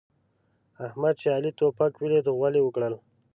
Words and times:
احمد 0.85 1.15
چې 1.21 1.27
علي 1.35 1.51
توپک 1.59 1.91
وليد؛ 1.97 2.27
غول 2.37 2.53
يې 2.57 2.63
وکړل. 2.65 2.93